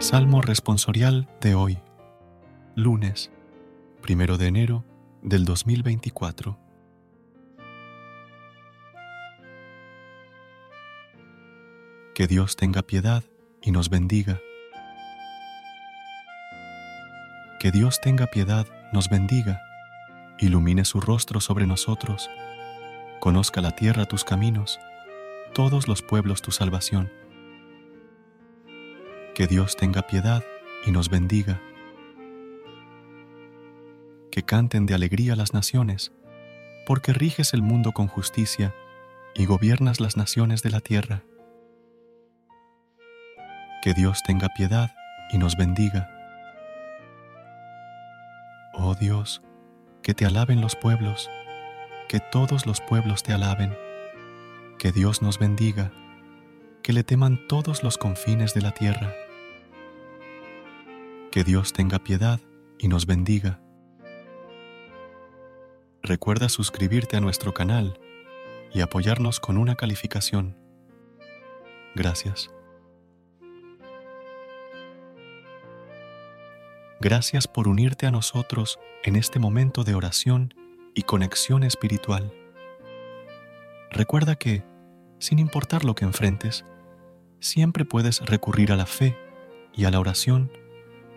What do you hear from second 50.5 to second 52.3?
los pueblos, que